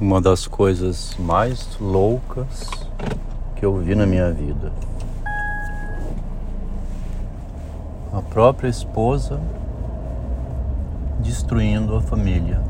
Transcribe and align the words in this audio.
uma 0.00 0.18
das 0.18 0.46
coisas 0.46 1.14
mais 1.18 1.78
loucas 1.78 2.70
que 3.54 3.66
eu 3.66 3.76
vi 3.76 3.94
na 3.94 4.06
minha 4.06 4.32
vida. 4.32 4.72
A 8.10 8.22
própria 8.22 8.68
esposa 8.68 9.38
destruindo 11.18 11.94
a 11.94 12.00
família 12.00 12.62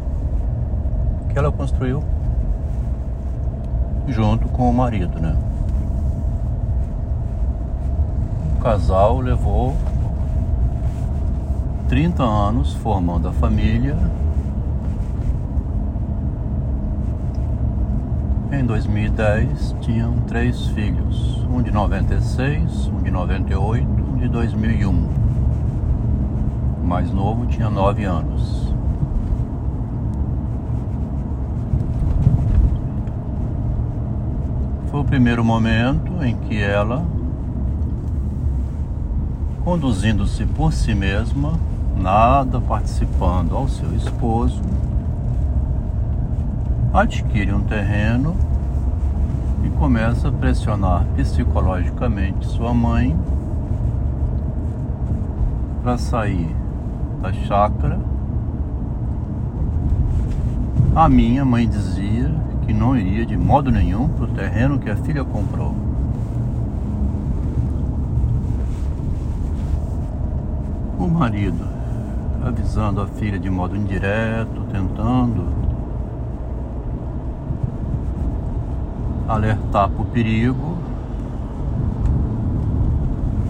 que 1.32 1.38
ela 1.38 1.53
construiu 1.53 2.03
junto 4.08 4.49
com 4.49 4.69
o 4.69 4.74
marido, 4.74 5.21
né? 5.21 5.37
O 8.56 8.60
casal 8.60 9.21
levou 9.21 9.76
30 11.88 12.24
anos 12.24 12.74
formando 12.74 13.28
a 13.28 13.33
família 13.33 13.97
Em 18.52 18.64
2010 18.64 19.77
tinham 19.80 20.12
três 20.27 20.66
filhos, 20.68 21.46
um 21.48 21.62
de 21.62 21.70
96, 21.70 22.88
um 22.88 23.00
de 23.00 23.09
98, 23.09 23.86
um 23.86 24.16
de 24.16 24.28
2001. 24.28 24.90
O 26.82 26.84
mais 26.84 27.12
novo 27.12 27.46
tinha 27.46 27.70
nove 27.70 28.02
anos. 28.04 28.74
Foi 34.90 34.98
o 34.98 35.04
primeiro 35.04 35.45
momento 35.45 36.12
em 36.24 36.34
que 36.34 36.60
ela, 36.60 37.06
conduzindo-se 39.62 40.45
por 40.45 40.73
si 40.73 40.92
mesma, 40.92 41.52
nada 41.96 42.60
participando 42.60 43.54
ao 43.54 43.68
seu 43.68 43.95
esposo, 43.95 44.60
adquire 46.92 47.52
um 47.52 47.60
terreno 47.60 48.34
e 49.65 49.70
começa 49.70 50.28
a 50.28 50.32
pressionar 50.32 51.04
psicologicamente 51.15 52.46
sua 52.46 52.74
mãe 52.74 53.16
para 55.82 55.96
sair 55.96 56.54
da 57.23 57.32
chácara. 57.32 57.98
A 60.95 61.09
minha 61.09 61.45
mãe 61.45 61.68
dizia 61.68 62.34
que 62.66 62.73
não 62.73 62.96
iria 62.96 63.24
de 63.24 63.37
modo 63.37 63.70
nenhum 63.70 64.09
para 64.09 64.25
o 64.25 64.28
terreno 64.28 64.78
que 64.78 64.91
a 64.91 64.97
filha 64.97 65.25
comprou. 65.25 65.72
O 70.98 71.06
marido 71.06 71.65
avisando 72.45 73.00
a 73.00 73.06
filha 73.06 73.39
de 73.39 73.48
modo 73.48 73.77
indireto, 73.77 74.62
tentando 74.72 75.59
alertar 79.31 79.89
para 79.89 80.03
o 80.03 80.06
perigo. 80.06 80.77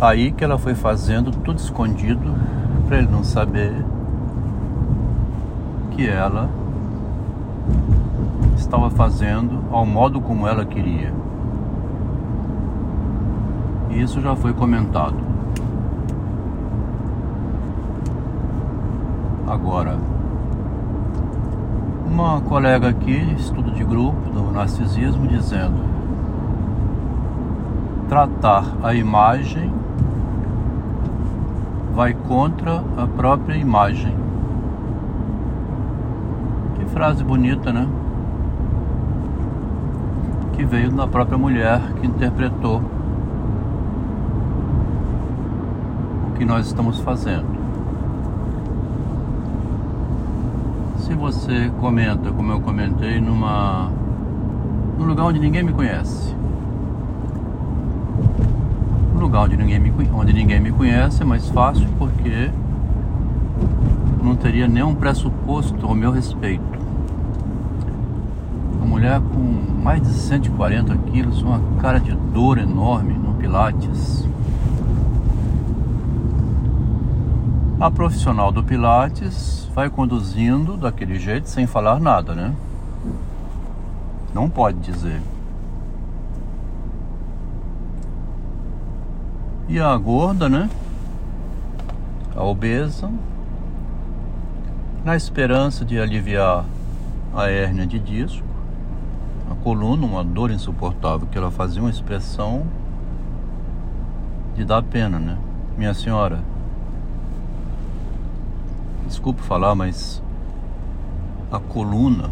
Aí 0.00 0.30
que 0.30 0.44
ela 0.44 0.58
foi 0.58 0.74
fazendo 0.74 1.30
tudo 1.30 1.58
escondido 1.58 2.34
para 2.86 2.98
ele 2.98 3.08
não 3.08 3.24
saber 3.24 3.74
que 5.92 6.06
ela 6.06 6.48
estava 8.56 8.90
fazendo 8.90 9.64
ao 9.70 9.86
modo 9.86 10.20
como 10.20 10.46
ela 10.46 10.64
queria. 10.64 11.12
E 13.90 14.00
isso 14.00 14.20
já 14.20 14.36
foi 14.36 14.52
comentado. 14.52 15.16
Agora, 19.46 19.98
uma 22.10 22.40
colega 22.40 22.88
aqui, 22.88 23.34
estudo 23.38 23.70
de 23.70 23.84
grupo 23.84 24.28
do 24.30 24.50
narcisismo, 24.50 25.28
dizendo 25.28 25.88
tratar 28.08 28.64
a 28.82 28.92
imagem 28.92 29.72
vai 31.94 32.12
contra 32.12 32.82
a 32.96 33.06
própria 33.06 33.54
imagem. 33.54 34.16
Que 36.74 36.84
frase 36.86 37.22
bonita, 37.22 37.72
né? 37.72 37.86
Que 40.52 40.64
veio 40.64 40.90
da 40.90 41.06
própria 41.06 41.38
mulher 41.38 41.80
que 42.00 42.06
interpretou 42.06 42.82
o 46.28 46.32
que 46.36 46.44
nós 46.44 46.66
estamos 46.66 46.98
fazendo. 46.98 47.60
se 51.09 51.09
você 51.20 51.70
comenta, 51.78 52.32
como 52.32 52.50
eu 52.50 52.60
comentei, 52.62 53.20
numa 53.20 53.90
num 54.98 55.04
lugar 55.04 55.26
onde 55.26 55.38
ninguém 55.38 55.62
me 55.62 55.72
conhece. 55.72 56.34
Um 59.14 59.18
lugar 59.18 59.42
onde 59.42 59.56
ninguém 59.56 59.78
me, 59.78 59.92
onde 60.14 60.32
ninguém 60.32 60.58
me 60.58 60.72
conhece 60.72 61.22
é 61.22 61.24
mais 61.26 61.46
fácil 61.50 61.86
porque 61.98 62.50
não 64.22 64.34
teria 64.34 64.66
nenhum 64.66 64.94
pressuposto 64.94 65.86
ao 65.86 65.94
meu 65.94 66.10
respeito. 66.10 66.80
Uma 68.76 68.86
mulher 68.86 69.20
com 69.20 69.82
mais 69.82 70.00
de 70.00 70.08
140 70.08 70.96
quilos, 71.12 71.42
uma 71.42 71.60
cara 71.80 72.00
de 72.00 72.12
dor 72.32 72.56
enorme 72.56 73.12
no 73.12 73.34
Pilates. 73.34 74.26
A 77.80 77.90
profissional 77.90 78.52
do 78.52 78.62
Pilates 78.62 79.66
vai 79.74 79.88
conduzindo 79.88 80.76
daquele 80.76 81.18
jeito 81.18 81.48
sem 81.48 81.66
falar 81.66 81.98
nada, 81.98 82.34
né? 82.34 82.54
Não 84.34 84.50
pode 84.50 84.78
dizer. 84.80 85.22
E 89.66 89.80
a 89.80 89.96
gorda, 89.96 90.46
né? 90.46 90.68
A 92.36 92.44
obesa, 92.44 93.10
na 95.02 95.16
esperança 95.16 95.82
de 95.82 95.98
aliviar 95.98 96.66
a 97.34 97.48
hérnia 97.48 97.86
de 97.86 97.98
disco, 97.98 98.46
a 99.50 99.54
coluna, 99.54 100.04
uma 100.04 100.22
dor 100.22 100.50
insuportável, 100.50 101.26
que 101.32 101.38
ela 101.38 101.50
fazia 101.50 101.80
uma 101.80 101.90
expressão 101.90 102.66
de 104.54 104.66
dar 104.66 104.82
pena, 104.82 105.18
né? 105.18 105.38
Minha 105.78 105.94
senhora, 105.94 106.40
desculpe 109.10 109.42
falar, 109.42 109.74
mas 109.74 110.22
a 111.50 111.58
coluna, 111.58 112.30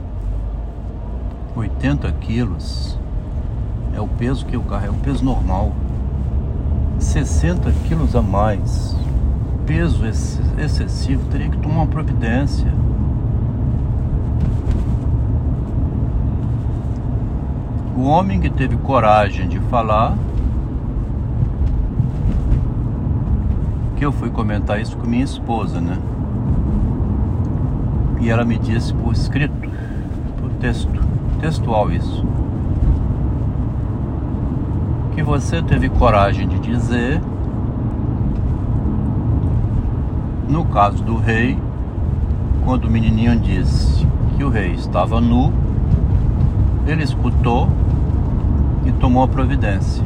80 1.57 2.11
quilos, 2.13 2.97
é 3.93 4.01
o 4.01 4.07
peso 4.07 4.47
que 4.47 4.55
eu 4.55 4.63
carrego, 4.63 4.95
é 4.95 4.97
o 4.97 5.01
peso 5.01 5.25
normal. 5.25 5.73
60 7.01 7.73
quilos 7.89 8.15
a 8.15 8.23
mais, 8.23 8.97
peso 9.67 10.05
excessivo, 10.07 11.25
teria 11.27 11.51
que 11.51 11.59
tomar 11.59 11.79
uma 11.79 11.87
providência. 11.87 12.73
O 17.97 18.03
homem 18.03 18.41
que 18.41 18.49
teve 18.49 18.77
coragem 18.77 19.49
de 19.49 19.59
falar, 19.63 20.17
que 23.97 24.07
eu 24.07 24.13
fui 24.13 24.31
comentar 24.31 24.81
isso 24.81 24.97
com 24.97 25.09
minha 25.09 25.25
esposa, 25.25 25.81
né? 25.81 25.99
E 28.21 28.31
ela 28.31 28.45
me 28.45 28.59
disse 28.59 28.93
por 28.95 29.13
escrito, 29.13 29.55
por 30.41 30.51
texto, 30.61 31.01
textual 31.41 31.91
isso, 31.91 32.25
que 35.15 35.23
você 35.23 35.63
teve 35.63 35.89
coragem 35.89 36.47
de 36.47 36.59
dizer, 36.59 37.21
no 40.49 40.65
caso 40.65 41.03
do 41.03 41.17
rei, 41.17 41.59
quando 42.65 42.85
o 42.85 42.91
menininho 42.91 43.39
disse 43.41 44.07
que 44.37 44.45
o 44.45 44.49
rei 44.49 44.73
estava 44.75 45.21
nu, 45.21 45.53
ele 46.87 47.03
escutou 47.03 47.69
e 48.85 48.93
tomou 48.93 49.23
a 49.23 49.29
providência. 49.29 50.05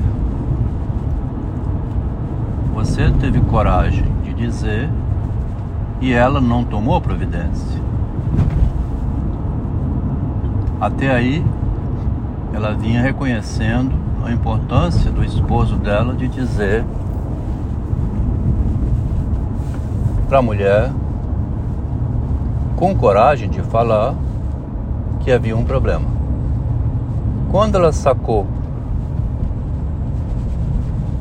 Você 2.74 3.10
teve 3.20 3.40
coragem 3.40 4.04
de 4.22 4.32
dizer 4.32 4.88
e 6.00 6.12
ela 6.12 6.40
não 6.40 6.64
tomou 6.64 7.00
providência. 7.00 7.81
Até 10.80 11.10
aí, 11.10 11.44
ela 12.52 12.74
vinha 12.74 13.00
reconhecendo 13.00 13.92
a 14.24 14.32
importância 14.32 15.10
do 15.10 15.24
esposo 15.24 15.76
dela 15.76 16.14
de 16.14 16.28
dizer 16.28 16.84
para 20.28 20.38
a 20.38 20.42
mulher, 20.42 20.90
com 22.76 22.96
coragem 22.96 23.50
de 23.50 23.60
falar, 23.60 24.14
que 25.20 25.30
havia 25.30 25.56
um 25.56 25.62
problema. 25.62 26.06
Quando 27.50 27.76
ela 27.76 27.92
sacou, 27.92 28.46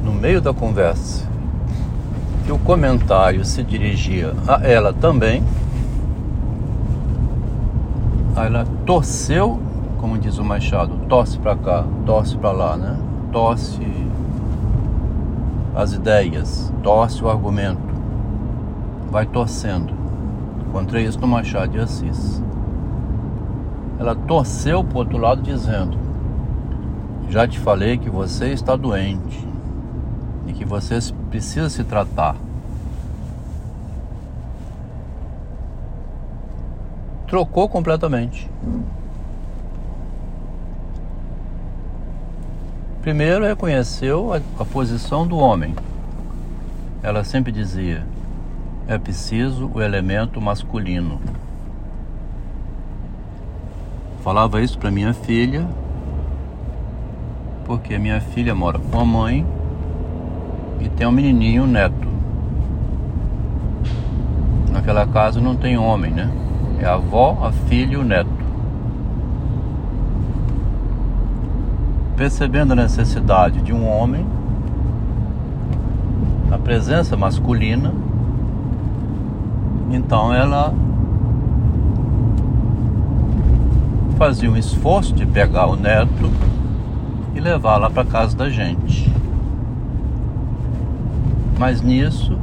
no 0.01 0.13
meio 0.13 0.41
da 0.41 0.53
conversa, 0.53 1.27
que 2.45 2.51
o 2.51 2.57
comentário 2.57 3.43
se 3.43 3.61
dirigia 3.63 4.33
a 4.47 4.65
ela 4.65 4.93
também, 4.93 5.43
ela 8.35 8.65
torceu 8.85 9.59
como 10.01 10.17
diz 10.17 10.39
o 10.39 10.43
Machado, 10.43 10.97
torce 11.07 11.37
para 11.37 11.55
cá, 11.55 11.85
torce 12.07 12.35
para 12.35 12.51
lá, 12.51 12.75
né? 12.75 12.97
Torce 13.31 13.79
as 15.75 15.93
ideias, 15.93 16.73
torce 16.81 17.23
o 17.23 17.29
argumento, 17.29 17.79
vai 19.11 19.27
torcendo. 19.27 19.93
Encontrei 20.67 21.05
isso 21.05 21.19
no 21.19 21.27
Machado 21.27 21.73
de 21.73 21.79
Assis. 21.79 22.41
Ela 23.99 24.15
torceu 24.15 24.83
para 24.83 24.95
o 24.95 24.99
outro 25.01 25.19
lado 25.19 25.43
dizendo: 25.43 25.95
Já 27.29 27.47
te 27.47 27.59
falei 27.59 27.99
que 27.99 28.09
você 28.09 28.47
está 28.47 28.75
doente 28.75 29.47
e 30.47 30.53
que 30.53 30.65
você 30.65 30.97
precisa 31.29 31.69
se 31.69 31.83
tratar. 31.83 32.35
Trocou 37.31 37.69
completamente. 37.69 38.51
Primeiro 43.01 43.45
reconheceu 43.45 44.33
a, 44.33 44.41
a 44.61 44.65
posição 44.65 45.25
do 45.25 45.37
homem. 45.37 45.73
Ela 47.01 47.23
sempre 47.23 47.49
dizia: 47.49 48.05
é 48.85 48.97
preciso 48.97 49.71
o 49.73 49.81
elemento 49.81 50.41
masculino. 50.41 51.21
Falava 54.25 54.61
isso 54.61 54.77
para 54.77 54.91
minha 54.91 55.13
filha, 55.13 55.65
porque 57.63 57.97
minha 57.97 58.19
filha 58.19 58.53
mora 58.53 58.77
com 58.77 58.99
a 58.99 59.05
mãe 59.05 59.47
e 60.81 60.89
tem 60.89 61.07
um 61.07 61.13
menininho, 61.13 61.63
um 61.63 61.67
neto. 61.67 62.09
Naquela 64.69 65.07
casa 65.07 65.39
não 65.39 65.55
tem 65.55 65.77
homem, 65.77 66.11
né? 66.11 66.29
É 66.81 66.85
a 66.85 66.95
avó, 66.95 67.37
a 67.41 67.51
filha 67.51 67.93
e 67.93 67.97
o 67.97 68.03
neto. 68.03 68.41
percebendo 72.21 72.73
a 72.73 72.75
necessidade 72.75 73.61
de 73.61 73.73
um 73.73 73.87
homem, 73.87 74.23
a 76.51 76.57
presença 76.59 77.17
masculina, 77.17 77.91
então 79.89 80.31
ela 80.31 80.71
fazia 84.19 84.51
um 84.51 84.55
esforço 84.55 85.15
de 85.15 85.25
pegar 85.25 85.65
o 85.65 85.75
neto 85.75 86.29
e 87.33 87.39
levar 87.39 87.77
lá 87.77 87.89
para 87.89 88.05
casa 88.05 88.37
da 88.37 88.47
gente. 88.47 89.11
Mas 91.57 91.81
nisso 91.81 92.37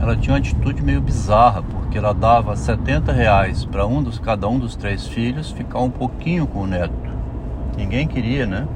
ela 0.00 0.16
tinha 0.16 0.34
uma 0.34 0.40
atitude 0.40 0.82
meio 0.82 1.00
bizarra, 1.00 1.62
porque 1.96 2.04
ela 2.04 2.12
dava 2.12 2.54
70 2.54 3.10
reais 3.10 3.64
para 3.64 3.86
um 3.86 4.02
dos 4.02 4.18
cada 4.18 4.46
um 4.46 4.58
dos 4.58 4.76
três 4.76 5.06
filhos 5.06 5.50
ficar 5.50 5.80
um 5.80 5.88
pouquinho 5.88 6.46
com 6.46 6.60
o 6.60 6.66
neto. 6.66 6.92
Ninguém 7.74 8.06
queria, 8.06 8.44
né? 8.44 8.68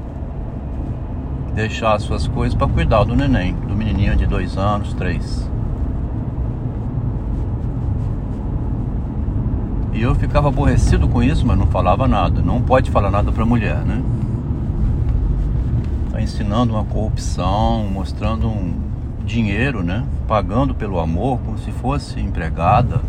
Deixar 1.53 1.93
as 1.93 2.01
suas 2.01 2.27
coisas 2.27 2.57
para 2.57 2.67
cuidar 2.67 3.03
do 3.03 3.15
neném, 3.15 3.53
do 3.53 3.75
menininho 3.75 4.15
de 4.15 4.25
dois 4.25 4.57
anos, 4.57 4.95
três. 4.95 5.47
E 9.93 10.01
eu 10.01 10.15
ficava 10.15 10.47
aborrecido 10.47 11.07
com 11.07 11.21
isso, 11.21 11.45
mas 11.45 11.59
não 11.59 11.67
falava 11.67 12.07
nada. 12.07 12.41
Não 12.41 12.59
pode 12.59 12.89
falar 12.89 13.11
nada 13.11 13.31
para 13.31 13.45
mulher, 13.45 13.85
né? 13.85 14.01
Tá 16.11 16.19
ensinando 16.19 16.73
uma 16.73 16.85
corrupção, 16.85 17.87
mostrando 17.87 18.47
um 18.47 18.90
dinheiro, 19.31 19.81
né? 19.81 20.05
Pagando 20.27 20.75
pelo 20.75 20.99
amor 20.99 21.39
como 21.39 21.57
se 21.57 21.71
fosse 21.71 22.19
empregada. 22.19 23.01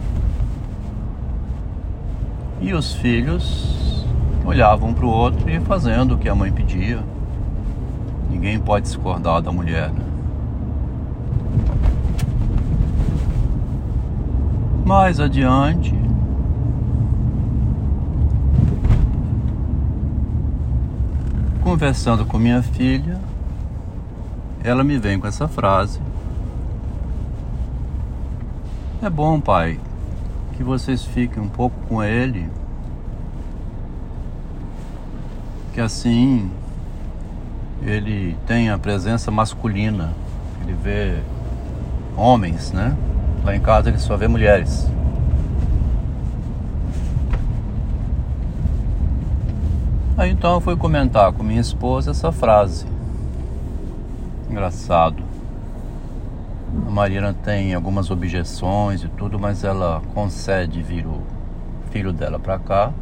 E 2.60 2.72
os 2.72 2.94
filhos 2.94 4.06
olhavam 4.44 4.94
para 4.94 5.04
o 5.04 5.08
outro 5.08 5.50
e 5.50 5.60
fazendo 5.60 6.14
o 6.14 6.18
que 6.18 6.28
a 6.28 6.34
mãe 6.34 6.52
pedia. 6.52 7.00
Ninguém 8.30 8.58
pode 8.58 8.86
discordar 8.86 9.42
da 9.42 9.50
mulher, 9.50 9.90
né? 9.90 10.04
Mais 14.84 15.18
adiante, 15.18 15.94
conversando 21.62 22.26
com 22.26 22.38
minha 22.38 22.62
filha, 22.62 23.18
ela 24.62 24.84
me 24.84 24.98
vem 24.98 25.18
com 25.18 25.26
essa 25.26 25.48
frase: 25.48 26.00
É 29.02 29.10
bom, 29.10 29.40
pai, 29.40 29.80
que 30.52 30.62
vocês 30.62 31.04
fiquem 31.04 31.42
um 31.42 31.48
pouco 31.48 31.74
com 31.88 32.04
ele 32.04 32.48
que 35.72 35.80
assim 35.80 36.48
ele 37.82 38.36
tem 38.46 38.70
a 38.70 38.78
presença 38.78 39.28
masculina, 39.28 40.12
ele 40.62 40.74
vê 40.74 41.18
homens, 42.16 42.70
né? 42.70 42.96
Lá 43.42 43.56
em 43.56 43.60
casa 43.60 43.88
ele 43.88 43.98
só 43.98 44.16
vê 44.16 44.28
mulheres. 44.28 44.86
Aí 50.16 50.30
então 50.30 50.54
eu 50.54 50.60
fui 50.60 50.76
comentar 50.76 51.32
com 51.32 51.42
minha 51.42 51.60
esposa 51.60 52.12
essa 52.12 52.30
frase. 52.30 52.86
Engraçado. 54.48 55.21
A 56.74 56.90
Marina 56.90 57.34
tem 57.34 57.74
algumas 57.74 58.10
objeções 58.10 59.02
e 59.02 59.08
tudo, 59.08 59.38
mas 59.38 59.64
ela 59.64 60.02
concede 60.14 60.82
vir 60.82 61.06
o 61.06 61.22
filho 61.90 62.12
dela 62.12 62.38
para 62.38 62.58
cá 62.58 62.92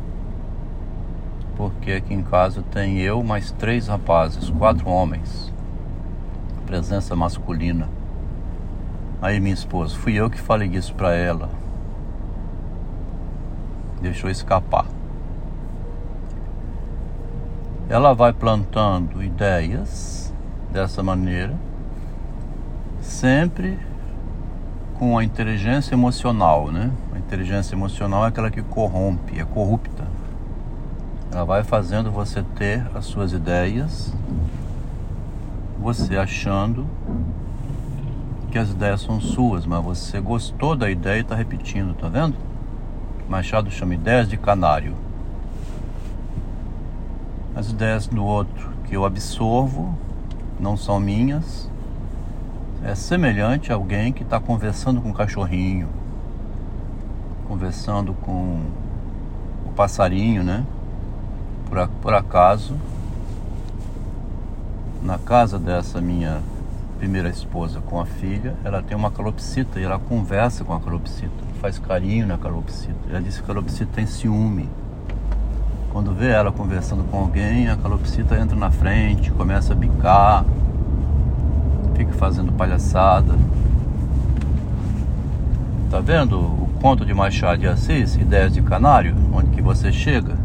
porque 1.61 1.93
aqui 1.93 2.15
em 2.15 2.23
casa 2.23 2.65
tem 2.71 3.01
eu 3.01 3.23
mais 3.23 3.51
três 3.51 3.87
rapazes, 3.87 4.49
quatro 4.49 4.89
homens. 4.89 5.53
Presença 6.65 7.15
masculina. 7.15 7.87
Aí 9.21 9.39
minha 9.39 9.53
esposa, 9.53 9.95
fui 9.95 10.15
eu 10.15 10.31
que 10.31 10.41
falei 10.41 10.71
isso 10.71 10.95
para 10.95 11.15
ela. 11.15 11.51
Deixou 14.01 14.31
escapar. 14.31 14.87
Ela 17.91 18.15
vai 18.15 18.33
plantando 18.33 19.23
ideias 19.23 20.33
dessa 20.73 21.03
maneira, 21.03 21.55
sempre 23.11 23.77
com 24.95 25.19
a 25.19 25.25
inteligência 25.25 25.95
emocional, 25.95 26.71
né? 26.71 26.91
A 27.13 27.19
inteligência 27.19 27.75
emocional 27.75 28.25
é 28.25 28.29
aquela 28.29 28.51
que 28.51 28.63
corrompe, 28.63 29.39
é 29.39 29.45
corrupta. 29.45 30.05
Ela 31.33 31.45
vai 31.45 31.65
fazendo 31.65 32.11
você 32.11 32.43
ter 32.57 32.87
as 32.95 33.07
suas 33.07 33.33
ideias, 33.33 34.15
você 35.79 36.17
achando 36.17 36.87
que 38.51 38.59
as 38.59 38.71
ideias 38.71 39.01
são 39.01 39.21
suas, 39.21 39.67
mas 39.67 39.83
você 39.83 40.21
gostou 40.21 40.77
da 40.77 40.91
ideia 40.91 41.19
e 41.19 41.23
está 41.23 41.35
repetindo, 41.35 41.95
tá 41.95 42.09
vendo? 42.09 42.37
Machado 43.29 43.71
chama 43.71 43.95
ideias 43.95 44.29
de 44.29 44.37
canário. 44.37 44.95
As 47.55 47.71
ideias 47.71 48.07
do 48.07 48.25
outro 48.25 48.71
que 48.85 48.97
eu 48.97 49.05
absorvo 49.05 49.97
não 50.59 50.77
são 50.77 50.99
minhas. 50.99 51.70
É 52.85 52.95
semelhante 52.95 53.73
a 53.73 53.75
alguém 53.75 54.13
que 54.13 54.23
está 54.23 54.41
conversando 54.41 55.01
com 55.01 55.11
um 55.11 55.13
cachorrinho, 55.13 55.89
conversando 57.47 58.15
com 58.15 58.61
o 59.67 59.73
passarinho, 59.73 60.43
né? 60.43 60.65
por, 61.71 61.89
por 62.03 62.15
acaso, 62.15 62.75
na 65.03 65.17
casa 65.17 65.59
dessa 65.59 66.01
minha 66.01 66.43
primeira 66.99 67.31
esposa 67.31 67.81
com 67.81 67.99
a 68.01 68.05
filha, 68.05 68.55
ela 68.65 68.83
tem 68.83 68.97
uma 68.97 69.11
calopsita 69.11 69.81
e 69.81 69.85
ela 69.85 69.99
conversa 69.99 70.65
com 70.65 70.75
a 70.75 70.81
calopsita, 70.81 71.31
faz 71.61 71.79
carinho 71.79 72.27
na 72.27 72.37
calopsita. 72.37 73.09
Ela 73.09 73.23
disse 73.23 73.39
que 73.39 73.45
a 73.45 73.55
calopsita 73.55 73.91
tem 73.95 74.05
ciúme. 74.05 74.69
Quando 75.93 76.13
vê 76.13 76.29
ela 76.29 76.53
conversando 76.53 77.05
com 77.05 77.19
alguém, 77.19 77.69
a 77.69 77.77
calopsita 77.77 78.39
entra 78.39 78.57
na 78.57 78.71
frente, 78.71 79.31
começa 79.31 79.73
a 79.73 79.77
bicar, 79.77 80.45
fazendo 82.21 82.53
palhaçada. 82.53 83.35
Tá 85.91 86.01
vendo 86.01 86.39
o 86.39 86.69
conto 86.83 87.05
de 87.07 87.15
Machado 87.15 87.63
de 87.63 87.67
Assis, 87.67 88.15
Ideias 88.15 88.53
de 88.53 88.61
Canário, 88.61 89.17
onde 89.33 89.49
que 89.49 89.63
você 89.63 89.91
chega? 89.91 90.37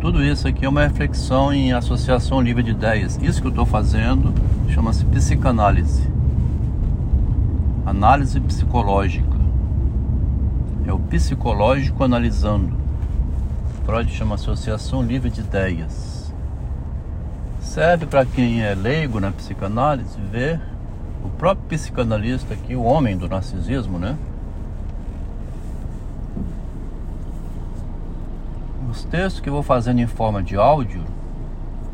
Tudo 0.00 0.24
isso 0.24 0.48
aqui 0.48 0.66
é 0.66 0.68
uma 0.68 0.82
reflexão 0.82 1.52
em 1.52 1.72
associação 1.72 2.40
livre 2.40 2.64
de 2.64 2.72
ideias. 2.72 3.16
Isso 3.22 3.40
que 3.40 3.46
eu 3.46 3.50
estou 3.50 3.64
fazendo 3.64 4.34
chama-se 4.70 5.04
psicanálise. 5.04 6.02
Análise 7.86 8.40
psicológica. 8.40 9.38
É 10.84 10.92
o 10.92 10.98
psicológico 10.98 12.02
analisando. 12.02 12.72
Freud 13.86 14.10
chama 14.10 14.34
associação 14.34 15.00
livre 15.00 15.30
de 15.30 15.40
ideias. 15.40 16.17
Serve 17.78 18.06
para 18.06 18.26
quem 18.26 18.60
é 18.60 18.74
leigo 18.74 19.20
na 19.20 19.30
psicanálise 19.30 20.18
ver 20.32 20.60
o 21.24 21.28
próprio 21.28 21.64
psicanalista 21.68 22.52
aqui, 22.52 22.74
o 22.74 22.82
homem 22.82 23.16
do 23.16 23.28
narcisismo, 23.28 24.00
né? 24.00 24.18
Os 28.90 29.04
textos 29.04 29.40
que 29.40 29.48
eu 29.48 29.52
vou 29.52 29.62
fazendo 29.62 30.00
em 30.00 30.08
forma 30.08 30.42
de 30.42 30.56
áudio, 30.56 31.04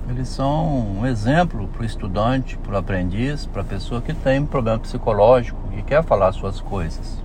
eles 0.08 0.28
são 0.28 0.98
um 1.00 1.04
exemplo 1.04 1.68
para 1.68 1.82
o 1.82 1.84
estudante, 1.84 2.56
para 2.56 2.76
o 2.76 2.78
aprendiz, 2.78 3.44
para 3.44 3.60
a 3.60 3.66
pessoa 3.66 4.00
que 4.00 4.14
tem 4.14 4.46
problema 4.46 4.78
psicológico 4.78 5.60
e 5.76 5.82
quer 5.82 6.02
falar 6.02 6.32
suas 6.32 6.62
coisas. 6.62 7.22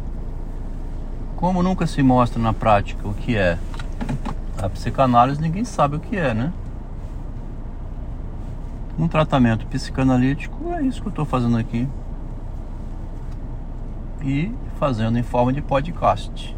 Como 1.38 1.64
nunca 1.64 1.88
se 1.88 2.04
mostra 2.04 2.42
na 2.42 2.52
prática 2.52 3.08
o 3.08 3.14
que 3.14 3.38
é 3.38 3.58
a 4.62 4.68
psicanálise, 4.68 5.42
ninguém 5.42 5.64
sabe 5.64 5.96
o 5.96 6.00
que 6.02 6.18
é, 6.18 6.34
né? 6.34 6.52
Um 9.00 9.08
tratamento 9.08 9.66
psicanalítico 9.68 10.74
é 10.74 10.82
isso 10.82 11.02
que 11.02 11.08
eu 11.08 11.12
estou 11.12 11.24
fazendo 11.24 11.58
aqui. 11.58 11.88
E 14.22 14.54
fazendo 14.78 15.18
em 15.18 15.24
forma 15.24 15.54
de 15.54 15.62
podcast. 15.62 16.54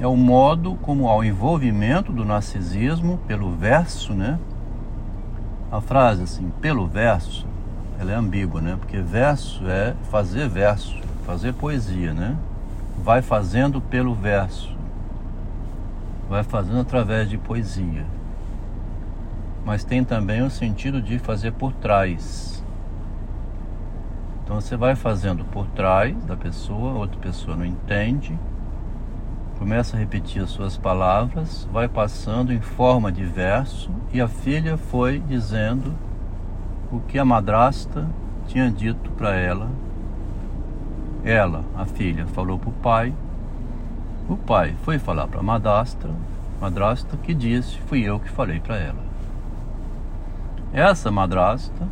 É 0.00 0.06
o 0.08 0.16
modo 0.16 0.74
como 0.82 1.08
há 1.08 1.14
o 1.14 1.22
envolvimento 1.22 2.10
do 2.12 2.24
narcisismo 2.24 3.18
pelo 3.28 3.52
verso, 3.52 4.12
né? 4.12 4.40
A 5.70 5.80
frase 5.80 6.24
assim, 6.24 6.50
pelo 6.60 6.88
verso, 6.88 7.46
ela 8.00 8.10
é 8.10 8.16
ambígua, 8.16 8.60
né? 8.60 8.76
Porque 8.76 8.98
verso 9.00 9.62
é 9.68 9.94
fazer 10.10 10.48
verso, 10.48 11.00
fazer 11.24 11.54
poesia, 11.54 12.12
né? 12.12 12.36
Vai 13.04 13.22
fazendo 13.22 13.80
pelo 13.80 14.16
verso. 14.16 14.76
Vai 16.28 16.42
fazendo 16.42 16.80
através 16.80 17.30
de 17.30 17.38
poesia 17.38 18.17
mas 19.68 19.84
tem 19.84 20.02
também 20.02 20.40
o 20.40 20.48
sentido 20.48 21.02
de 21.02 21.18
fazer 21.18 21.52
por 21.52 21.74
trás. 21.74 22.64
Então 24.42 24.58
você 24.58 24.78
vai 24.78 24.96
fazendo 24.96 25.44
por 25.44 25.66
trás 25.66 26.16
da 26.24 26.34
pessoa, 26.34 26.94
outra 26.94 27.20
pessoa 27.20 27.54
não 27.54 27.66
entende, 27.66 28.34
começa 29.58 29.94
a 29.94 30.00
repetir 30.00 30.42
as 30.42 30.48
suas 30.48 30.78
palavras, 30.78 31.68
vai 31.70 31.86
passando 31.86 32.50
em 32.50 32.62
forma 32.62 33.12
de 33.12 33.26
verso 33.26 33.90
e 34.10 34.22
a 34.22 34.26
filha 34.26 34.78
foi 34.78 35.18
dizendo 35.18 35.94
o 36.90 37.00
que 37.00 37.18
a 37.18 37.24
madrasta 37.26 38.08
tinha 38.46 38.70
dito 38.70 39.10
para 39.10 39.34
ela. 39.34 39.68
Ela, 41.22 41.62
a 41.76 41.84
filha, 41.84 42.26
falou 42.28 42.58
para 42.58 42.70
o 42.70 42.72
pai. 42.72 43.14
O 44.30 44.34
pai 44.38 44.74
foi 44.82 44.98
falar 44.98 45.28
para 45.28 45.40
a 45.40 45.42
madrasta, 45.42 46.08
madrasta 46.58 47.18
que 47.18 47.34
disse, 47.34 47.76
fui 47.80 48.00
eu 48.00 48.18
que 48.18 48.30
falei 48.30 48.60
para 48.60 48.78
ela. 48.78 49.07
Essa 50.72 51.10
madrasta 51.10 51.88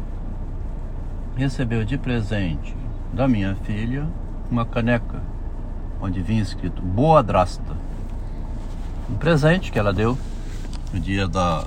recebeu 1.34 1.82
de 1.82 1.96
presente 1.96 2.76
da 3.12 3.26
minha 3.26 3.54
filha 3.54 4.06
uma 4.50 4.66
caneca 4.66 5.22
onde 6.00 6.20
vinha 6.20 6.42
escrito 6.42 6.82
Boa 6.82 7.22
Drasta. 7.22 7.74
Um 9.08 9.14
presente 9.14 9.72
que 9.72 9.78
ela 9.78 9.94
deu 9.94 10.16
no 10.92 11.00
dia 11.00 11.26
da 11.26 11.64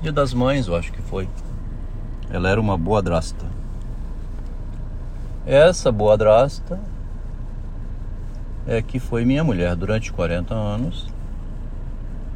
Dia 0.00 0.12
das 0.12 0.32
Mães, 0.32 0.68
eu 0.68 0.76
acho 0.76 0.92
que 0.92 1.02
foi. 1.02 1.28
Ela 2.30 2.50
era 2.50 2.60
uma 2.60 2.78
boa 2.78 3.02
drasta. 3.02 3.46
Essa 5.44 5.90
boa 5.90 6.16
drasta 6.16 6.78
é 8.66 8.80
que 8.80 9.00
foi 9.00 9.24
minha 9.24 9.42
mulher 9.42 9.74
durante 9.74 10.12
40 10.12 10.54
anos 10.54 11.08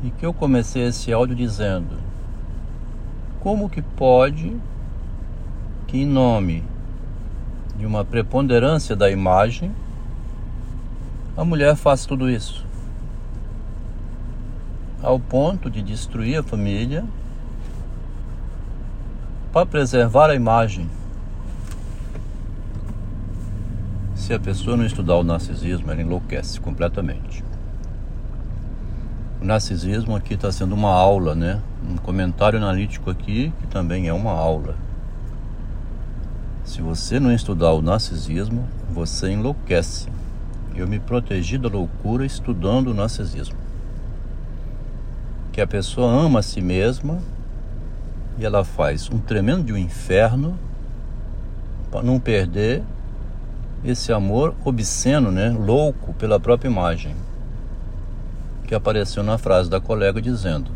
e 0.03 0.11
que 0.11 0.27
eu 0.27 0.35
comecei 0.35 0.83
esse 0.87 1.13
áudio 1.13 1.37
dizendo 1.37 2.08
como 3.41 3.69
que 3.69 3.83
pode 3.83 4.57
que 5.87 5.99
em 5.99 6.07
nome 6.07 6.65
de 7.77 7.87
uma 7.87 8.05
preponderância 8.05 8.95
da 8.95 9.11
imagem 9.11 9.73
a 11.37 11.45
mulher 11.45 11.77
faça 11.77 12.09
tudo 12.09 12.29
isso? 12.29 12.67
Ao 15.01 15.19
ponto 15.21 15.71
de 15.71 15.81
destruir 15.81 16.39
a 16.39 16.43
família 16.43 17.05
para 19.53 19.65
preservar 19.65 20.31
a 20.31 20.35
imagem. 20.35 20.91
Se 24.15 24.35
a 24.35 24.41
pessoa 24.41 24.77
não 24.77 24.85
estudar 24.85 25.17
o 25.17 25.25
narcisismo, 25.25 25.91
ela 25.91 26.03
enlouquece 26.03 26.61
completamente. 26.61 27.43
O 29.41 29.45
narcisismo 29.45 30.17
aqui 30.17 30.35
está 30.35 30.51
sendo 30.51 30.75
uma 30.75 30.93
aula, 30.93 31.35
né? 31.35 31.63
Um 31.87 31.97
comentário 31.97 32.59
analítico 32.59 33.11
aqui 33.11 33.53
que 33.61 33.67
também 33.67 34.09
é 34.09 34.13
uma 34.13 34.33
aula. 34.33 34.75
Se 36.65 36.83
você 36.83 37.19
não 37.19 37.33
estudar 37.33 37.73
o 37.73 37.83
narcisismo, 37.83 38.69
você 38.91 39.31
enlouquece. 39.31 40.09
Eu 40.75 40.87
me 40.87 40.99
protegi 40.99 41.59
da 41.59 41.69
loucura 41.69 42.25
estudando 42.25 42.89
o 42.89 42.95
narcisismo. 42.95 43.57
Que 45.53 45.61
a 45.61 45.67
pessoa 45.67 46.11
ama 46.11 46.41
a 46.41 46.43
si 46.43 46.61
mesma 46.61 47.19
e 48.39 48.45
ela 48.45 48.65
faz 48.65 49.11
um 49.11 49.19
tremendo 49.19 49.65
de 49.65 49.73
um 49.73 49.77
inferno 49.77 50.59
para 51.91 52.03
não 52.03 52.21
perder 52.21 52.83
esse 53.85 54.13
amor 54.13 54.55
obsceno, 54.65 55.31
né? 55.31 55.51
Louco 55.51 56.13
pela 56.15 56.39
própria 56.39 56.69
imagem 56.69 57.15
que 58.69 58.75
apareceu 58.75 59.23
na 59.23 59.39
frase 59.39 59.71
da 59.71 59.81
colega 59.81 60.21
dizendo: 60.21 60.71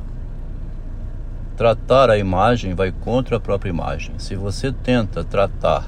Tratar 1.56 2.11
a 2.11 2.18
imagem 2.18 2.75
vai 2.75 2.90
contra 2.90 3.37
a 3.37 3.40
própria 3.40 3.71
imagem. 3.71 4.18
Se 4.18 4.35
você 4.35 4.73
tenta 4.73 5.23
tratar, 5.23 5.87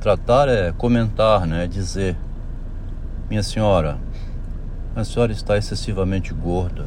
tratar 0.00 0.48
é 0.48 0.72
comentar, 0.72 1.46
né? 1.46 1.64
É 1.64 1.66
dizer, 1.66 2.16
minha 3.28 3.42
senhora, 3.42 3.98
a 4.94 5.04
senhora 5.04 5.32
está 5.32 5.56
excessivamente 5.56 6.34
gorda. 6.34 6.86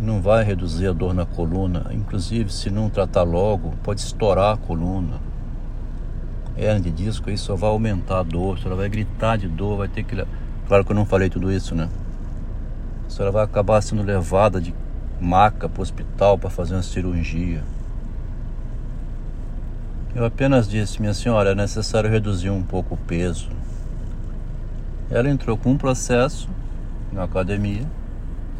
Não 0.00 0.22
vai 0.22 0.44
reduzir 0.44 0.86
a 0.86 0.92
dor 0.92 1.12
na 1.12 1.26
coluna. 1.26 1.86
Inclusive, 1.90 2.52
se 2.52 2.70
não 2.70 2.88
tratar 2.88 3.24
logo, 3.24 3.74
pode 3.82 4.00
estourar 4.00 4.54
a 4.54 4.56
coluna. 4.56 5.20
Hernia 6.56 6.80
de 6.80 6.90
disco, 6.90 7.30
isso 7.30 7.46
só 7.46 7.56
vai 7.56 7.70
aumentar 7.70 8.20
a 8.20 8.22
dor. 8.22 8.56
A 8.56 8.58
senhora 8.58 8.76
vai 8.76 8.88
gritar 8.88 9.36
de 9.36 9.48
dor, 9.48 9.78
vai 9.78 9.88
ter 9.88 10.04
que. 10.04 10.14
Claro 10.68 10.84
que 10.84 10.92
eu 10.92 10.96
não 10.96 11.04
falei 11.04 11.28
tudo 11.28 11.50
isso, 11.50 11.74
né? 11.74 11.88
a 13.08 13.10
senhora 13.10 13.32
vai 13.32 13.44
acabar 13.44 13.80
sendo 13.80 14.02
levada 14.02 14.60
de 14.60 14.74
maca 15.20 15.68
para 15.68 15.80
o 15.80 15.82
hospital 15.82 16.38
para 16.38 16.50
fazer 16.50 16.74
uma 16.74 16.82
cirurgia. 16.82 17.62
Eu 20.14 20.24
apenas 20.24 20.68
disse, 20.68 21.00
minha 21.00 21.14
senhora, 21.14 21.50
é 21.50 21.54
necessário 21.54 22.10
reduzir 22.10 22.50
um 22.50 22.62
pouco 22.62 22.94
o 22.94 22.98
peso. 22.98 23.48
Ela 25.10 25.28
entrou 25.28 25.56
com 25.56 25.70
um 25.70 25.78
processo 25.78 26.48
na 27.12 27.24
academia 27.24 27.86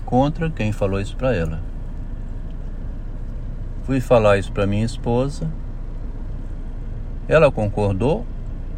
contra 0.05 0.51
quem 0.51 0.73
falou 0.73 1.01
isso 1.01 1.17
para 1.17 1.35
ela. 1.35 1.61
Fui 3.85 4.01
falar 4.01 4.39
isso 4.39 4.53
para 4.53 4.67
minha 4.67 4.85
esposa. 4.85 5.51
Ela 7.27 7.51
concordou, 7.51 8.25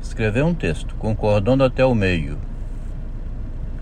escreveu 0.02 0.46
um 0.46 0.54
texto, 0.54 0.94
concordando 0.96 1.64
até 1.64 1.84
o 1.84 1.94
meio 1.94 2.38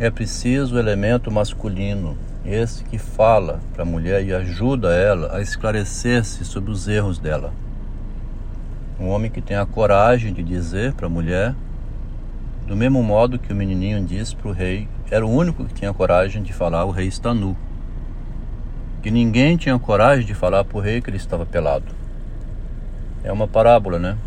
é 0.00 0.10
preciso 0.10 0.78
elemento 0.78 1.28
masculino, 1.28 2.16
esse 2.44 2.84
que 2.84 2.98
fala 2.98 3.60
para 3.74 3.82
a 3.82 3.86
mulher 3.86 4.24
e 4.24 4.32
ajuda 4.32 4.94
ela 4.94 5.36
a 5.36 5.42
esclarecer-se 5.42 6.44
sobre 6.44 6.70
os 6.70 6.88
erros 6.88 7.18
dela. 7.18 7.52
Um 8.98 9.08
homem 9.08 9.30
que 9.30 9.40
tem 9.40 9.56
a 9.56 9.66
coragem 9.66 10.32
de 10.32 10.42
dizer 10.42 10.92
para 10.94 11.06
a 11.06 11.10
mulher, 11.10 11.54
do 12.66 12.76
mesmo 12.76 13.02
modo 13.02 13.38
que 13.38 13.52
o 13.52 13.56
menininho 13.56 14.04
disse 14.04 14.34
para 14.34 14.48
o 14.48 14.52
rei, 14.52 14.88
era 15.10 15.24
o 15.24 15.30
único 15.30 15.64
que 15.64 15.74
tinha 15.74 15.92
coragem 15.94 16.42
de 16.42 16.52
falar: 16.52 16.84
o 16.84 16.90
rei 16.90 17.06
está 17.06 17.32
nu. 17.32 17.56
Que 19.02 19.10
ninguém 19.10 19.56
tinha 19.56 19.78
coragem 19.78 20.26
de 20.26 20.34
falar 20.34 20.64
para 20.64 20.76
o 20.76 20.80
rei 20.80 21.00
que 21.00 21.08
ele 21.08 21.16
estava 21.16 21.46
pelado. 21.46 21.94
É 23.22 23.32
uma 23.32 23.48
parábola, 23.48 23.98
né? 23.98 24.18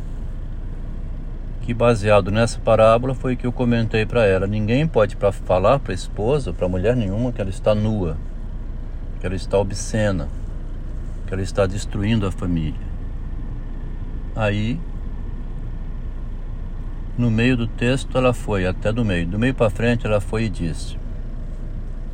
Que 1.61 1.73
baseado 1.73 2.31
nessa 2.31 2.59
parábola 2.59 3.13
foi 3.13 3.35
que 3.35 3.45
eu 3.45 3.51
comentei 3.51 4.05
para 4.05 4.25
ela. 4.25 4.47
Ninguém 4.47 4.87
pode 4.87 5.15
pra 5.15 5.31
falar 5.31 5.79
para 5.79 5.93
a 5.93 5.95
esposa, 5.95 6.51
para 6.51 6.67
mulher 6.67 6.95
nenhuma, 6.95 7.31
que 7.31 7.39
ela 7.39 7.49
está 7.49 7.75
nua, 7.75 8.17
que 9.19 9.25
ela 9.25 9.35
está 9.35 9.57
obscena, 9.59 10.27
que 11.27 11.33
ela 11.33 11.43
está 11.43 11.67
destruindo 11.67 12.25
a 12.25 12.31
família. 12.31 12.91
Aí, 14.35 14.79
no 17.17 17.29
meio 17.29 17.55
do 17.55 17.67
texto, 17.67 18.17
ela 18.17 18.33
foi 18.33 18.65
até 18.65 18.91
do 18.91 19.05
meio. 19.05 19.27
Do 19.27 19.37
meio 19.37 19.53
para 19.53 19.69
frente, 19.69 20.07
ela 20.07 20.19
foi 20.19 20.45
e 20.45 20.49
disse: 20.49 20.97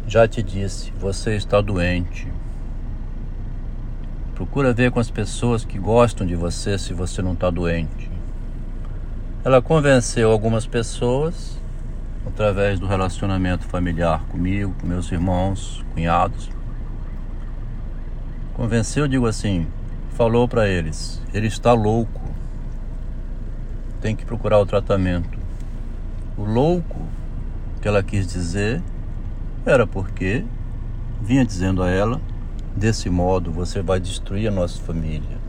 Já 0.06 0.28
te 0.28 0.44
disse, 0.44 0.92
você 1.00 1.36
está 1.36 1.62
doente. 1.62 2.28
Procura 4.36 4.74
ver 4.74 4.92
com 4.92 5.00
as 5.00 5.10
pessoas 5.10 5.64
que 5.64 5.80
gostam 5.80 6.28
de 6.28 6.36
você 6.36 6.78
se 6.78 6.94
você 6.94 7.22
não 7.22 7.34
está 7.34 7.50
doente. 7.50 8.17
Ela 9.48 9.62
convenceu 9.62 10.30
algumas 10.30 10.68
pessoas 10.68 11.58
através 12.26 12.82
do 12.82 12.86
relacionamento 12.86 13.66
familiar 13.66 14.26
comigo, 14.26 14.76
com 14.78 14.86
meus 14.86 15.10
irmãos, 15.10 15.86
cunhados. 15.94 16.50
Convenceu, 18.56 19.08
digo 19.08 19.26
assim, 19.26 19.66
falou 20.18 20.50
para 20.50 20.68
eles: 20.68 21.22
ele 21.34 21.48
está 21.48 21.72
louco, 21.72 22.22
tem 24.02 24.18
que 24.18 24.26
procurar 24.26 24.60
o 24.60 24.66
tratamento. 24.66 25.40
O 26.38 26.44
louco 26.44 27.00
que 27.82 27.88
ela 27.88 28.04
quis 28.04 28.28
dizer 28.28 28.84
era 29.66 29.88
porque 29.88 30.44
vinha 31.22 31.46
dizendo 31.46 31.82
a 31.82 31.90
ela: 31.90 32.20
desse 32.76 33.10
modo 33.10 33.50
você 33.50 33.82
vai 33.82 34.02
destruir 34.02 34.50
a 34.50 34.52
nossa 34.52 34.78
família. 34.82 35.47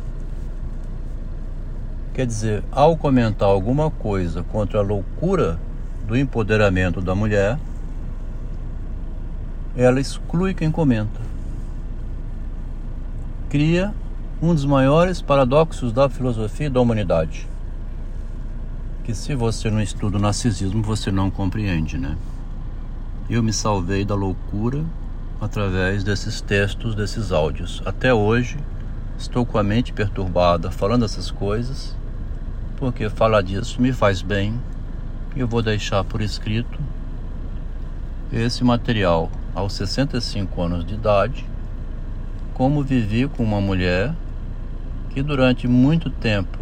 Quer 2.18 2.26
dizer, 2.26 2.64
ao 2.72 2.96
comentar 2.96 3.48
alguma 3.48 3.92
coisa 3.92 4.42
contra 4.42 4.80
a 4.80 4.82
loucura 4.82 5.56
do 6.04 6.16
empoderamento 6.16 7.00
da 7.00 7.14
mulher, 7.14 7.56
ela 9.76 10.00
exclui 10.00 10.52
quem 10.52 10.68
comenta. 10.68 11.20
Cria 13.48 13.94
um 14.42 14.52
dos 14.52 14.64
maiores 14.64 15.22
paradoxos 15.22 15.92
da 15.92 16.08
filosofia 16.08 16.66
e 16.66 16.70
da 16.70 16.80
humanidade. 16.80 17.46
Que 19.04 19.14
se 19.14 19.36
você 19.36 19.70
não 19.70 19.80
estuda 19.80 20.18
o 20.18 20.20
narcisismo, 20.20 20.82
você 20.82 21.12
não 21.12 21.30
compreende, 21.30 21.96
né? 21.96 22.16
Eu 23.30 23.44
me 23.44 23.52
salvei 23.52 24.04
da 24.04 24.16
loucura 24.16 24.84
através 25.40 26.02
desses 26.02 26.40
textos, 26.40 26.96
desses 26.96 27.30
áudios. 27.30 27.80
Até 27.86 28.12
hoje 28.12 28.58
estou 29.16 29.46
com 29.46 29.56
a 29.56 29.62
mente 29.62 29.92
perturbada 29.92 30.68
falando 30.72 31.04
essas 31.04 31.30
coisas, 31.30 31.96
porque 32.78 33.10
falar 33.10 33.42
disso 33.42 33.82
me 33.82 33.92
faz 33.92 34.22
bem. 34.22 34.54
Eu 35.36 35.48
vou 35.48 35.60
deixar 35.60 36.04
por 36.04 36.20
escrito 36.20 36.78
esse 38.32 38.62
material 38.62 39.30
aos 39.54 39.72
65 39.72 40.62
anos 40.62 40.84
de 40.84 40.94
idade, 40.94 41.44
como 42.54 42.82
vivi 42.82 43.26
com 43.26 43.42
uma 43.42 43.60
mulher 43.60 44.14
que 45.10 45.22
durante 45.22 45.66
muito 45.66 46.08
tempo 46.08 46.58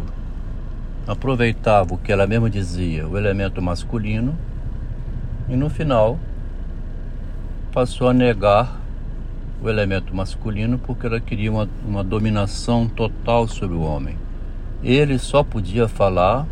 aproveitava 1.07 1.93
o 1.93 1.97
que 1.97 2.11
ela 2.11 2.25
mesma 2.25 2.49
dizia, 2.49 3.07
o 3.07 3.17
elemento 3.17 3.61
masculino, 3.61 4.35
e 5.47 5.55
no 5.55 5.69
final 5.69 6.19
passou 7.71 8.09
a 8.09 8.13
negar 8.13 8.79
o 9.61 9.69
elemento 9.69 10.15
masculino 10.15 10.77
porque 10.79 11.05
ela 11.05 11.19
queria 11.19 11.51
uma, 11.51 11.69
uma 11.85 12.03
dominação 12.03 12.87
total 12.87 13.47
sobre 13.47 13.75
o 13.75 13.81
homem. 13.81 14.26
Ele 14.83 15.17
só 15.17 15.43
podia 15.43 15.87
falar 15.87 16.45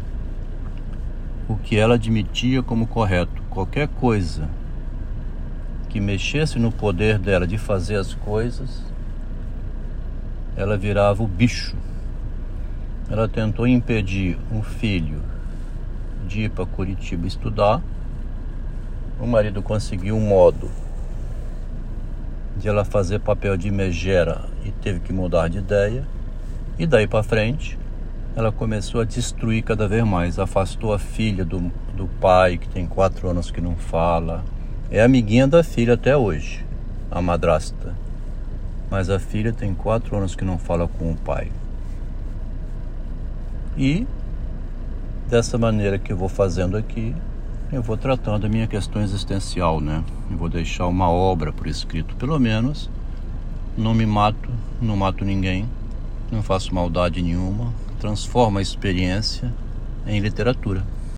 o 1.48 1.55
que 1.55 1.77
ela 1.77 1.94
admitia 1.94 2.63
como 2.63 2.88
correto. 2.88 3.41
Qualquer 3.51 3.88
coisa 3.88 4.50
que 5.89 6.00
mexesse 6.00 6.58
no 6.58 6.72
poder 6.72 7.20
dela 7.20 7.46
de 7.46 7.58
fazer 7.58 7.98
as 7.98 8.15
coisas, 8.15 8.84
ela 10.58 10.75
virava 10.75 11.22
o 11.22 11.27
bicho. 11.27 11.75
Ela 13.10 13.27
tentou 13.27 13.67
impedir 13.67 14.38
um 14.51 14.63
filho 14.63 15.22
de 16.27 16.41
ir 16.41 16.50
para 16.50 16.65
Curitiba 16.65 17.27
estudar. 17.27 17.82
O 19.20 19.27
marido 19.27 19.62
conseguiu 19.62 20.17
um 20.17 20.27
modo 20.27 20.70
de 22.58 22.67
ela 22.67 22.84
fazer 22.84 23.20
papel 23.20 23.55
de 23.55 23.70
megera 23.70 24.46
e 24.65 24.72
teve 24.72 25.00
que 25.00 25.13
mudar 25.13 25.48
de 25.48 25.60
ideia. 25.60 26.03
E 26.79 26.88
daí 26.88 27.08
para 27.08 27.24
frente, 27.24 27.77
ela 28.36 28.51
começou 28.51 29.01
a 29.01 29.06
destruir 29.06 29.63
cada 29.63 29.88
vez 29.88 30.04
mais. 30.04 30.38
Afastou 30.39 30.94
a 30.94 31.00
filha 31.00 31.46
do, 31.46 31.72
do 31.96 32.08
pai, 32.20 32.58
que 32.58 32.68
tem 32.68 32.86
quatro 32.86 33.30
anos 33.30 33.50
que 33.50 33.62
não 33.62 33.75
fala. 33.75 34.44
É 34.92 35.01
amiguinha 35.01 35.48
da 35.48 35.63
filha 35.63 35.94
até 35.94 36.15
hoje, 36.15 36.65
a 37.10 37.22
madrasta 37.22 38.06
mas 38.89 39.10
a 39.10 39.20
filha 39.20 39.51
tem 39.51 39.74
quatro 39.74 40.15
anos 40.15 40.36
que 40.36 40.46
não 40.46 40.58
fala 40.58 40.88
com 40.88 41.12
o 41.12 41.15
pai. 41.15 41.51
E 43.77 44.08
dessa 45.27 45.58
maneira 45.58 46.00
que 46.00 46.13
eu 46.13 46.18
vou 46.18 46.30
fazendo 46.30 46.77
aqui, 46.77 47.15
eu 47.72 47.82
vou 47.82 47.98
tratando 47.98 48.46
a 48.46 48.50
minha 48.50 48.68
questão 48.68 49.01
existencial, 49.01 49.82
né? 49.82 50.04
Eu 50.30 50.38
vou 50.38 50.48
deixar 50.48 50.88
uma 50.88 51.10
obra 51.10 51.51
por 51.51 51.68
escrito, 51.68 52.16
pelo 52.16 52.40
menos. 52.40 52.90
Não 53.77 53.94
me 53.94 54.05
mato, 54.05 54.50
não 54.81 54.96
mato 54.96 55.25
ninguém, 55.25 55.68
não 56.31 56.42
faço 56.42 56.74
maldade 56.74 57.22
nenhuma, 57.22 57.74
transformo 58.05 58.59
a 58.59 58.61
experiência 58.61 59.51
em 60.05 60.20
literatura. 60.20 60.83